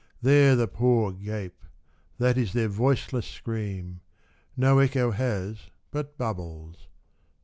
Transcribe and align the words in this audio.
There 0.19 0.55
the 0.55 0.67
poor 0.67 1.11
gape, 1.13 1.63
that 2.17 2.35
is 2.35 2.53
their 2.53 2.69
voiceless 2.69 3.27
scream, 3.27 4.01
No 4.57 4.79
echo 4.79 5.11
has 5.11 5.69
but 5.91 6.17
bubbles. 6.17 6.87